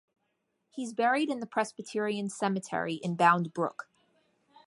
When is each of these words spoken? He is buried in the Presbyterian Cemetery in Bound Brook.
He 0.71 0.81
is 0.83 0.95
buried 0.95 1.29
in 1.29 1.41
the 1.41 1.45
Presbyterian 1.45 2.27
Cemetery 2.27 2.95
in 3.03 3.15
Bound 3.15 3.53
Brook. 3.53 3.87